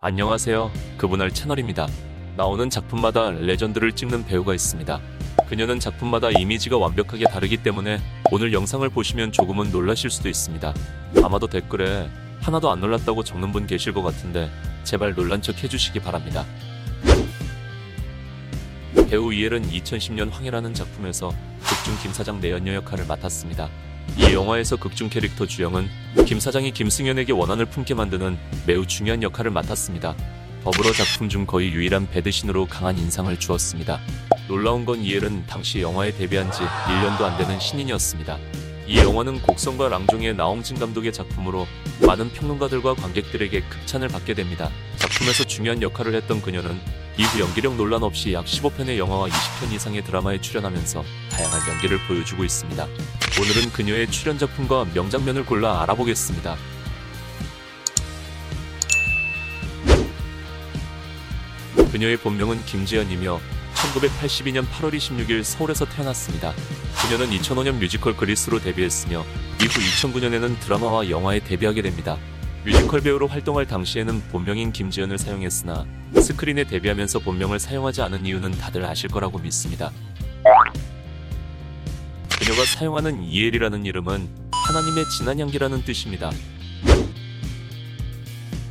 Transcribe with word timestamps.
안녕하세요. 0.00 0.70
그분할 0.96 1.32
채널입니다. 1.32 1.88
나오는 2.36 2.70
작품마다 2.70 3.32
레전드를 3.32 3.90
찍는 3.90 4.26
배우가 4.26 4.54
있습니다. 4.54 5.00
그녀는 5.48 5.80
작품마다 5.80 6.30
이미지가 6.30 6.78
완벽하게 6.78 7.24
다르기 7.24 7.64
때문에 7.64 7.98
오늘 8.30 8.52
영상을 8.52 8.88
보시면 8.90 9.32
조금은 9.32 9.72
놀라실 9.72 10.08
수도 10.08 10.28
있습니다. 10.28 10.72
아마도 11.24 11.48
댓글에 11.48 12.08
하나도 12.40 12.70
안 12.70 12.78
놀랐다고 12.78 13.24
적는 13.24 13.50
분 13.50 13.66
계실 13.66 13.92
것 13.92 14.02
같은데 14.02 14.48
제발 14.84 15.16
놀란 15.16 15.42
척 15.42 15.64
해주시기 15.64 15.98
바랍니다. 15.98 16.46
배우 19.10 19.32
이엘은 19.32 19.68
2010년 19.68 20.30
황해라는 20.30 20.74
작품에서 20.74 21.32
극중 21.60 21.98
김 22.02 22.12
사장 22.12 22.40
내연녀 22.40 22.72
역할을 22.74 23.04
맡았습니다. 23.06 23.68
이 24.16 24.32
영화에서 24.32 24.76
극중 24.76 25.08
캐릭터 25.08 25.46
주영은 25.46 25.88
김 26.26 26.40
사장이 26.40 26.72
김승현에게 26.72 27.32
원한을 27.32 27.66
품게 27.66 27.94
만드는 27.94 28.38
매우 28.66 28.86
중요한 28.86 29.22
역할을 29.22 29.50
맡았습니다. 29.50 30.16
더불어 30.64 30.92
작품 30.92 31.28
중 31.28 31.46
거의 31.46 31.72
유일한 31.72 32.08
배드신으로 32.10 32.66
강한 32.66 32.98
인상을 32.98 33.38
주었습니다. 33.38 34.00
놀라운 34.48 34.84
건 34.84 35.00
이엘은 35.02 35.46
당시 35.46 35.80
영화에 35.80 36.12
데뷔한 36.12 36.50
지 36.50 36.60
1년도 36.60 37.22
안 37.22 37.38
되는 37.38 37.60
신인이었습니다. 37.60 38.38
이 38.86 38.96
영화는 38.96 39.42
곡성과 39.42 39.90
랑종의 39.90 40.34
나홍진 40.34 40.78
감독의 40.78 41.12
작품으로 41.12 41.66
많은 42.06 42.32
평론가들과 42.32 42.94
관객들에게 42.94 43.60
극찬을 43.60 44.08
받게 44.08 44.32
됩니다. 44.32 44.70
작품에서 44.96 45.44
중요한 45.44 45.82
역할을 45.82 46.14
했던 46.14 46.40
그녀는 46.40 46.80
이후 47.18 47.40
연기력 47.40 47.76
논란 47.76 48.02
없이 48.02 48.32
약 48.32 48.46
15편의 48.46 48.96
영화와 48.96 49.28
20편 49.28 49.72
이상의 49.72 50.04
드라마에 50.04 50.40
출연하면서 50.40 51.04
다양한 51.30 51.68
연기를 51.68 51.98
보여주고 52.06 52.44
있습니다. 52.44 52.86
오늘은 53.40 53.70
그녀의 53.72 54.10
출연 54.10 54.36
작품과 54.36 54.86
명장면을 54.94 55.46
골라 55.46 55.80
알아보겠습니다. 55.82 56.56
그녀의 61.92 62.16
본명은 62.16 62.64
김지연이며 62.64 63.40
1982년 63.74 64.66
8월 64.66 64.92
26일 64.92 65.44
서울에서 65.44 65.84
태어났습니다. 65.84 66.52
그녀는 67.00 67.30
2005년 67.38 67.78
뮤지컬 67.78 68.16
그리스로 68.16 68.58
데뷔했으며 68.58 69.24
이후 69.62 69.68
2009년에는 69.68 70.58
드라마와 70.58 71.08
영화에 71.08 71.38
데뷔하게 71.38 71.82
됩니다. 71.82 72.18
뮤지컬 72.64 73.00
배우로 73.00 73.28
활동할 73.28 73.66
당시에는 73.66 74.20
본명인 74.32 74.72
김지연을 74.72 75.16
사용했으나 75.16 75.86
스크린에 76.20 76.64
데뷔하면서 76.64 77.20
본명을 77.20 77.60
사용하지 77.60 78.02
않은 78.02 78.26
이유는 78.26 78.50
다들 78.58 78.84
아실 78.84 79.08
거라고 79.08 79.38
믿습니다. 79.38 79.92
그녀가 82.48 82.64
사용하는 82.64 83.24
이엘이라는 83.24 83.84
이름은 83.84 84.26
하나님의 84.52 85.04
진한 85.18 85.38
향기라는 85.38 85.84
뜻입니다. 85.84 86.30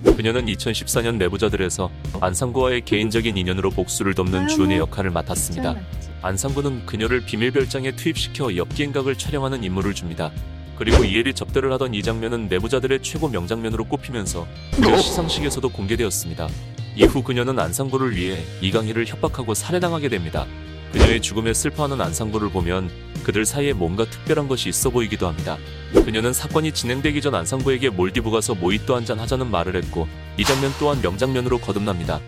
그녀는 0.04 0.48
2014년 0.48 1.18
내부자들에서 1.18 1.92
안상구와의 2.20 2.86
개인적인 2.86 3.38
인연으로 3.38 3.70
복수를 3.70 4.16
돕는 4.16 4.48
주은의 4.48 4.80
역할을 4.80 5.12
맡았습니다. 5.12 5.76
안상구는 6.24 6.88
그녀를 6.88 7.24
비밀 7.24 7.52
별장에 7.52 7.96
투입시켜 7.96 8.56
엽기행각을 8.56 9.16
촬영하는 9.16 9.64
임무를 9.64 9.94
줍니다. 9.94 10.32
그리고 10.76 11.04
이엘이 11.04 11.36
접대를 11.36 11.72
하던 11.74 11.94
이 11.94 12.02
장면은 12.02 12.48
내부자들의 12.48 13.04
최고 13.04 13.28
명장면으로 13.28 13.84
꼽히면서 13.86 14.48
그녀 14.74 14.98
시상식에서도 14.98 15.70
공개되었습니다. 15.70 16.48
이후 16.96 17.22
그녀는 17.22 17.60
안상구를 17.60 18.16
위해 18.16 18.44
이강희를 18.60 19.06
협박하고 19.06 19.54
살해당하게 19.54 20.10
됩니다. 20.10 20.48
그녀의 20.94 21.22
죽음에 21.22 21.54
슬퍼하는 21.54 22.02
안상구를 22.02 22.50
보면 22.50 22.90
그들 23.28 23.44
사이에 23.44 23.74
뭔가 23.74 24.06
특별한 24.06 24.48
것이 24.48 24.70
있어 24.70 24.90
보이기도 24.90 25.28
합니다. 25.28 25.58
그녀는 25.94 26.32
사건이 26.32 26.72
진행되기 26.72 27.20
전 27.20 27.36
안상구에게 27.36 27.90
몰디브 27.90 28.32
가서 28.32 28.56
모히또 28.56 28.96
한잔 28.96 29.20
하자는 29.20 29.52
말을 29.52 29.76
했고 29.76 30.08
이 30.38 30.46
장면 30.46 30.72
또한 30.80 31.02
명장면으로 31.02 31.58
거듭납니다. 31.58 32.22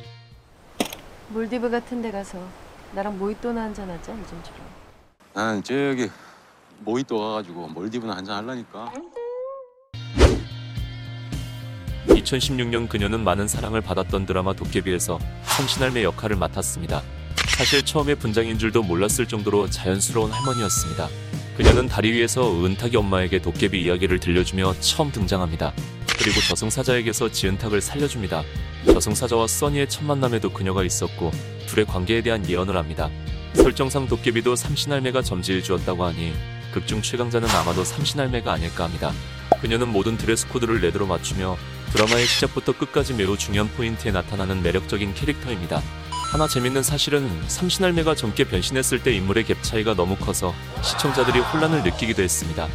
몰디브 1.29 1.69
같은 1.69 2.01
데 2.01 2.11
가서 2.11 2.45
나랑 2.93 3.17
모히또나 3.17 3.61
한잔 3.61 3.89
하자 3.89 4.11
요즘처럼 4.11 4.59
나는 5.33 5.63
저기 5.63 6.09
모히또 6.79 7.17
가가지고 7.17 7.69
몰디브나 7.69 8.17
한잔 8.17 8.35
하려니까 8.35 8.91
2016년 12.07 12.89
그녀는 12.89 13.23
많은 13.23 13.47
사랑을 13.47 13.79
받았던 13.79 14.25
드라마 14.25 14.51
도깨비에서 14.51 15.17
성신할매 15.43 16.03
역할을 16.03 16.35
맡았습니다. 16.35 17.01
사실 17.59 17.83
처음에 17.83 18.15
분장인 18.15 18.57
줄도 18.57 18.83
몰랐을 18.83 19.27
정도로 19.27 19.69
자연스러운 19.69 20.31
할머니였습니다. 20.31 21.09
그녀는 21.57 21.89
다리 21.89 22.13
위에서 22.13 22.49
은탁이 22.63 22.95
엄마에게 22.95 23.41
도깨비 23.41 23.81
이야기를 23.81 24.21
들려주며 24.21 24.75
처음 24.79 25.11
등장합니다. 25.11 25.73
그리고 26.17 26.39
저승사자에게서 26.39 27.29
지은탁을 27.29 27.81
살려줍니다. 27.81 28.43
저승사자와 28.85 29.47
써니의 29.47 29.89
첫 29.89 30.05
만남에도 30.05 30.53
그녀가 30.53 30.85
있었고 30.85 31.31
둘의 31.67 31.85
관계에 31.85 32.21
대한 32.21 32.49
예언을 32.49 32.77
합니다. 32.77 33.09
설정상 33.55 34.07
도깨비도 34.07 34.55
삼신할매가 34.55 35.21
점지해 35.21 35.61
주었다고 35.61 36.05
하니 36.05 36.31
극중 36.71 37.01
최강자는 37.01 37.49
아마도 37.49 37.83
삼신할매가 37.83 38.53
아닐까 38.53 38.85
합니다. 38.85 39.11
그녀는 39.59 39.89
모든 39.89 40.15
드레스 40.15 40.47
코드를 40.47 40.79
레드로 40.79 41.05
맞추며 41.07 41.57
드라마의 41.91 42.25
시작부터 42.25 42.71
끝까지 42.71 43.15
매우 43.15 43.37
중요한 43.37 43.67
포인트에 43.71 44.11
나타나는 44.11 44.63
매력적인 44.63 45.13
캐릭터입니다. 45.13 45.81
하나 46.31 46.47
재밌는 46.47 46.83
사실은 46.83 47.27
삼신할매가 47.47 48.13
젊게 48.13 48.43
변신했을 48.43 49.01
때 49.01 49.11
인물의 49.13 49.45
갭 49.45 49.63
차이가 49.63 49.95
너무 49.95 50.15
커서 50.15 50.53
시청자들이 50.83 51.39
혼란을 51.39 51.81
느끼기도 51.81 52.21
했습니다. 52.21 52.67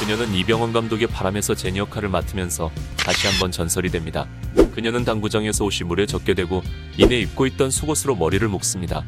그녀는 0.00 0.34
이병헌 0.34 0.72
감독의 0.72 1.06
바람에서 1.06 1.54
제니 1.54 1.78
역할을 1.78 2.08
맡으면서 2.08 2.72
다시 2.96 3.28
한번 3.28 3.52
전설이 3.52 3.90
됩니다. 3.90 4.26
그녀는 4.74 5.04
당구장에서 5.04 5.64
옷이 5.64 5.86
물에 5.86 6.06
젖게 6.06 6.34
되고 6.34 6.62
이내 6.98 7.20
입고 7.20 7.46
있던 7.46 7.70
속옷으로 7.70 8.16
머리를 8.16 8.46
묶습니다. 8.48 9.04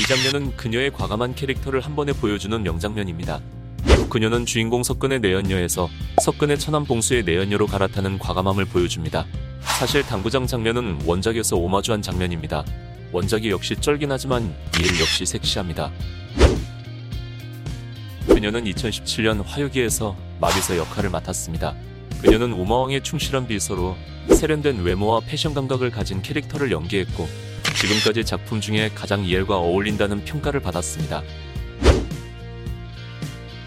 이 0.00 0.02
장면은 0.04 0.56
그녀의 0.56 0.90
과감한 0.94 1.34
캐릭터를 1.34 1.82
한 1.82 1.94
번에 1.94 2.14
보여주는 2.14 2.62
명장면입니다. 2.62 3.40
그녀는 4.08 4.46
주인공 4.46 4.82
석근의 4.82 5.20
내연녀에서 5.20 5.90
석근의 6.22 6.58
천안 6.58 6.86
봉수의 6.86 7.24
내연녀로 7.24 7.66
갈아타는 7.66 8.18
과감함을 8.18 8.64
보여줍니다. 8.64 9.26
사실 9.64 10.02
당구장 10.02 10.46
장면은 10.46 10.98
원작에서 11.04 11.56
오마주한 11.56 12.02
장면입니다. 12.02 12.64
원작이 13.12 13.50
역시 13.50 13.76
쩔긴 13.76 14.12
하지만 14.12 14.54
이엘 14.78 15.00
역시 15.00 15.26
섹시합니다. 15.26 15.90
그녀는 18.26 18.64
2017년 18.64 19.42
화요기에서 19.44 20.16
마비서 20.40 20.76
역할을 20.76 21.10
맡았습니다. 21.10 21.74
그녀는 22.20 22.52
우마왕의 22.52 23.02
충실한 23.02 23.46
비서로 23.46 23.96
세련된 24.28 24.82
외모와 24.82 25.20
패션 25.26 25.54
감각을 25.54 25.90
가진 25.90 26.22
캐릭터를 26.22 26.70
연기했고 26.70 27.28
지금까지 27.80 28.24
작품 28.24 28.60
중에 28.60 28.90
가장 28.94 29.24
이엘과 29.24 29.56
어울린다는 29.56 30.24
평가를 30.24 30.60
받았습니다. 30.60 31.22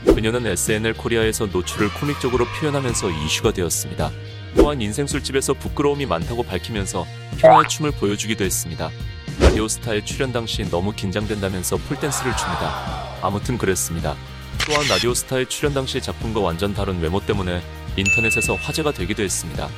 그녀는 0.06 0.45
SNL 0.47 0.94
코리아에서 0.94 1.47
노출을 1.47 1.94
코믹적으로 1.94 2.45
표현하면서 2.45 3.09
이슈가 3.12 3.51
되었습니다. 3.51 4.12
또한 4.55 4.81
인생 4.81 5.05
술집에서 5.05 5.53
부끄러움이 5.53 6.05
많다고 6.05 6.43
밝히면서 6.43 7.05
편화의 7.39 7.67
춤을 7.69 7.91
보여주기도 7.91 8.43
했습니다. 8.43 8.89
라디오스타에 9.39 10.03
출연 10.05 10.31
당시 10.31 10.63
너무 10.69 10.93
긴장된다면서 10.93 11.77
폴댄스를 11.77 12.35
춥니다. 12.35 13.17
아무튼 13.21 13.57
그랬습니다. 13.57 14.15
또한 14.65 14.88
라디오스타에 14.88 15.45
출연 15.45 15.73
당시 15.73 16.01
작품과 16.01 16.39
완전 16.39 16.73
다른 16.73 16.99
외모 16.99 17.19
때문에 17.19 17.61
인터넷에서 17.97 18.55
화제가 18.55 18.91
되기도 18.91 19.23
했습니다. 19.23 19.69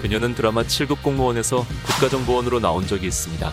그녀는 0.00 0.34
드라마 0.34 0.62
7급 0.62 1.02
공무원에서 1.02 1.66
국가정보원으로 1.86 2.60
나온 2.60 2.86
적이 2.86 3.08
있습니다. 3.08 3.52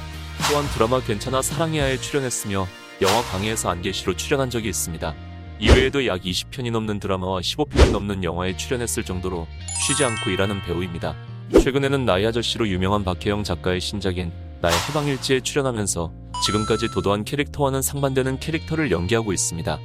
또한 0.49 0.67
드라마 0.73 1.01
괜찮아 1.01 1.41
사랑해야에 1.41 1.97
출연했으며 1.97 2.67
영화 3.01 3.21
강의에서 3.23 3.69
안개시로 3.69 4.15
출연한 4.15 4.49
적이 4.49 4.69
있습니다. 4.69 5.15
이외에도 5.59 6.05
약 6.05 6.21
20편이 6.21 6.71
넘는 6.71 6.99
드라마와 6.99 7.39
15편이 7.39 7.91
넘는 7.91 8.23
영화에 8.23 8.57
출연했을 8.57 9.03
정도로 9.03 9.47
쉬지 9.87 10.03
않고 10.03 10.29
일하는 10.29 10.61
배우입니다. 10.61 11.15
최근에는 11.61 12.05
나이 12.05 12.25
아저씨로 12.25 12.67
유명한 12.67 13.03
박혜영 13.03 13.43
작가의 13.43 13.79
신작인 13.79 14.31
나의 14.61 14.75
해방일지에 14.89 15.41
출연하면서 15.41 16.11
지금까지 16.45 16.89
도도한 16.91 17.23
캐릭터와는 17.23 17.81
상반되는 17.81 18.39
캐릭터를 18.39 18.91
연기하고 18.91 19.31
있습니다. 19.31 19.79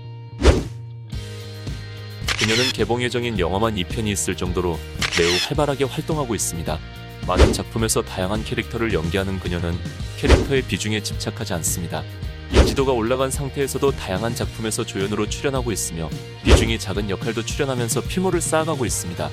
그녀는 2.38 2.64
개봉 2.72 3.02
예정인 3.02 3.38
영화만 3.38 3.76
2편이 3.76 4.08
있을 4.08 4.36
정도로 4.36 4.78
매우 5.18 5.30
활발하게 5.46 5.84
활동하고 5.84 6.34
있습니다. 6.34 6.78
많은 7.28 7.52
작품에서 7.52 8.02
다양한 8.02 8.42
캐릭터를 8.42 8.92
연기하는 8.92 9.38
그녀는 9.38 9.74
캐릭터의 10.18 10.62
비중에 10.62 11.02
집착하지 11.02 11.52
않습니다. 11.54 12.02
인지도가 12.52 12.92
올라간 12.92 13.30
상태에서도 13.30 13.90
다양한 13.92 14.34
작품에서 14.34 14.84
조연으로 14.84 15.28
출연하고 15.28 15.72
있으며 15.72 16.08
비중이 16.44 16.78
작은 16.78 17.08
역할도 17.10 17.44
출연하면서 17.44 18.02
피모를 18.02 18.40
쌓아가고 18.40 18.84
있습니다. 18.84 19.30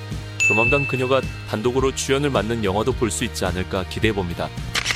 조만간 0.48 0.86
그녀가 0.86 1.20
단독으로 1.48 1.94
주연을 1.94 2.30
맡는 2.30 2.64
영화도 2.64 2.92
볼 2.92 3.10
수 3.10 3.24
있지 3.24 3.44
않을까 3.44 3.84
기대해봅니다. 3.88 4.48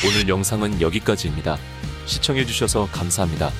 오늘 0.07 0.29
영상은 0.29 0.81
여기까지입니다. 0.81 1.59
시청해주셔서 2.07 2.89
감사합니다. 2.93 3.51